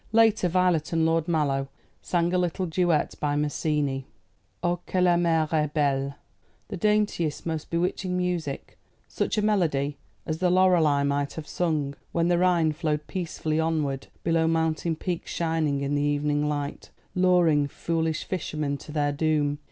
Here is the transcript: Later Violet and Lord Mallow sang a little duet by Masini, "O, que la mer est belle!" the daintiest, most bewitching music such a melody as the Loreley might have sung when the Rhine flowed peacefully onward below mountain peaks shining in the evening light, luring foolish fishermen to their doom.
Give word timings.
Later 0.11 0.47
Violet 0.47 0.91
and 0.93 1.05
Lord 1.05 1.27
Mallow 1.27 1.67
sang 2.01 2.33
a 2.33 2.37
little 2.39 2.65
duet 2.65 3.13
by 3.19 3.35
Masini, 3.35 4.05
"O, 4.63 4.77
que 4.87 4.99
la 4.99 5.15
mer 5.15 5.47
est 5.51 5.71
belle!" 5.75 6.15
the 6.69 6.75
daintiest, 6.77 7.45
most 7.45 7.69
bewitching 7.69 8.17
music 8.17 8.79
such 9.07 9.37
a 9.37 9.43
melody 9.43 9.99
as 10.25 10.39
the 10.39 10.49
Loreley 10.49 11.03
might 11.05 11.33
have 11.33 11.47
sung 11.47 11.93
when 12.13 12.29
the 12.29 12.39
Rhine 12.39 12.71
flowed 12.71 13.05
peacefully 13.05 13.59
onward 13.59 14.07
below 14.23 14.47
mountain 14.47 14.95
peaks 14.95 15.29
shining 15.29 15.81
in 15.81 15.93
the 15.93 16.01
evening 16.01 16.49
light, 16.49 16.89
luring 17.13 17.67
foolish 17.67 18.23
fishermen 18.23 18.77
to 18.79 18.91
their 18.91 19.11
doom. 19.11 19.59